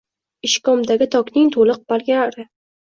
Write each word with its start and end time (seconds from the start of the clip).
ishkomdagi 0.49 1.09
tokning 1.17 1.55
boʼliq 1.59 1.81
barglari 1.95 2.53